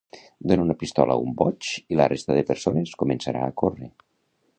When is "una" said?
0.67-0.75